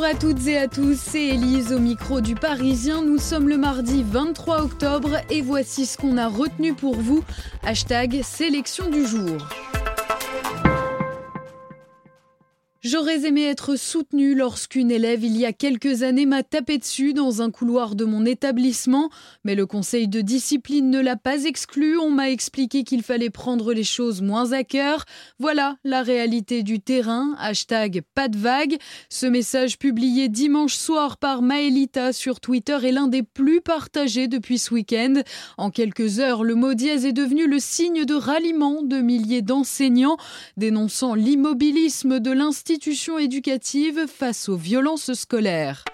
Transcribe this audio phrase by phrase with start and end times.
[0.00, 3.02] Bonjour à toutes et à tous, c'est Élise au micro du Parisien.
[3.02, 7.22] Nous sommes le mardi 23 octobre et voici ce qu'on a retenu pour vous.
[7.62, 9.36] Hashtag sélection du jour.
[12.82, 17.42] J'aurais aimé être soutenue lorsqu'une élève il y a quelques années m'a tapé dessus dans
[17.42, 19.10] un couloir de mon établissement,
[19.44, 21.98] mais le conseil de discipline ne l'a pas exclu.
[21.98, 25.04] On m'a expliqué qu'il fallait prendre les choses moins à cœur.
[25.38, 27.34] Voilà la réalité du terrain.
[27.38, 28.78] Hashtag pas de vague.
[29.10, 34.56] Ce message publié dimanche soir par Maëlita sur Twitter est l'un des plus partagés depuis
[34.56, 35.20] ce week-end.
[35.58, 40.16] En quelques heures, le mot dièse est devenu le signe de ralliement de milliers d'enseignants,
[40.56, 45.84] dénonçant l'immobilisme de l'institution institutions éducatives face aux violences scolaires.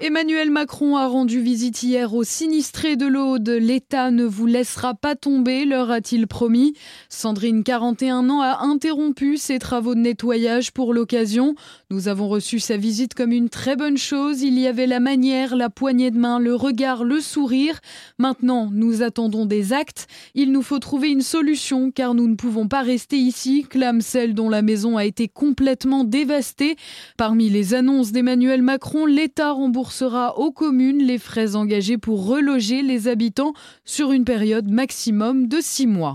[0.00, 3.48] Emmanuel Macron a rendu visite hier aux sinistrés de l'Aude.
[3.48, 6.74] L'État ne vous laissera pas tomber, leur a-t-il promis.
[7.08, 11.56] Sandrine, 41 ans, a interrompu ses travaux de nettoyage pour l'occasion.
[11.90, 14.42] Nous avons reçu sa visite comme une très bonne chose.
[14.42, 17.80] Il y avait la manière, la poignée de main, le regard, le sourire.
[18.18, 20.06] Maintenant, nous attendons des actes.
[20.36, 24.34] Il nous faut trouver une solution car nous ne pouvons pas rester ici, clame celle
[24.34, 26.76] dont la maison a été complètement dévastée.
[27.16, 32.82] Parmi les annonces d'Emmanuel Macron, l'État rembourse remboursera aux communes les frais engagés pour reloger
[32.82, 33.54] les habitants
[33.86, 36.14] sur une période maximum de six mois.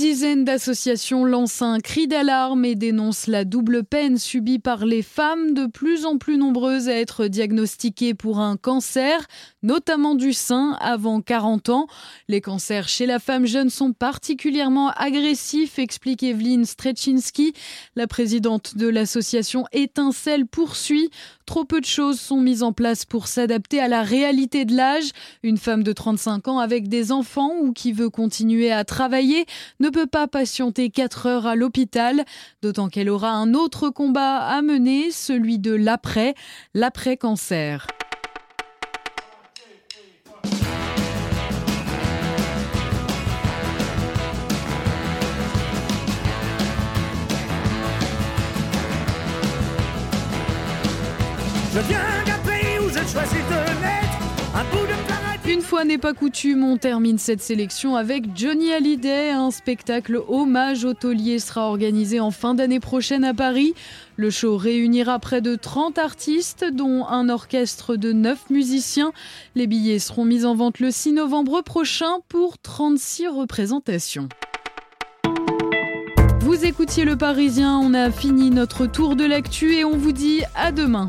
[0.00, 5.52] Dizaine d'associations lancent un cri d'alarme et dénoncent la double peine subie par les femmes
[5.52, 9.26] de plus en plus nombreuses à être diagnostiquées pour un cancer,
[9.62, 11.86] notamment du sein, avant 40 ans.
[12.28, 17.52] Les cancers chez la femme jeune sont particulièrement agressifs, explique Evelyne Strechinski.
[17.94, 21.10] La présidente de l'association Étincelle poursuit.
[21.44, 25.10] Trop peu de choses sont mises en place pour s'adapter à la réalité de l'âge.
[25.42, 29.44] Une femme de 35 ans avec des enfants ou qui veut continuer à travailler
[29.78, 32.24] ne peut pas patienter 4 heures à l'hôpital,
[32.62, 36.34] d'autant qu'elle aura un autre combat à mener, celui de l'après,
[36.74, 37.86] l'après-cancer.
[51.72, 54.18] Je viens d'un pays où je choisis de naître,
[54.54, 55.19] un bout de.
[55.48, 59.30] Une fois n'est pas coutume, on termine cette sélection avec Johnny Hallyday.
[59.30, 63.74] Un spectacle hommage au taulier sera organisé en fin d'année prochaine à Paris.
[64.16, 69.12] Le show réunira près de 30 artistes, dont un orchestre de 9 musiciens.
[69.54, 74.28] Les billets seront mis en vente le 6 novembre prochain pour 36 représentations.
[76.40, 80.42] Vous écoutiez Le Parisien, on a fini notre tour de l'actu et on vous dit
[80.54, 81.08] à demain.